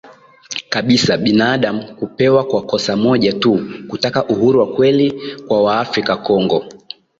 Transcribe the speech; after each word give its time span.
kabisa 0.69 1.17
binaadamu 1.17 1.95
kupewa 1.95 2.43
kwa 2.47 2.61
kosa 2.61 2.97
moja 2.97 3.33
tu 3.33 3.69
kutaka 3.87 4.25
uhuru 4.27 4.59
wa 4.59 4.73
kweli 4.75 5.13
kwa 5.47 5.63
Waafrika 5.63 6.15
Kongo 6.17 6.65